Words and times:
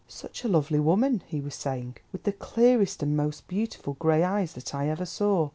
"Such 0.07 0.43
a 0.43 0.47
lovely 0.47 0.79
woman," 0.79 1.21
he 1.27 1.39
was 1.41 1.53
saying, 1.53 1.97
"with 2.11 2.23
the 2.23 2.31
clearest 2.31 3.03
and 3.03 3.15
most 3.15 3.47
beautiful 3.47 3.93
grey 3.99 4.23
eyes 4.23 4.53
that 4.53 4.73
I 4.73 4.89
ever 4.89 5.05
saw. 5.05 5.49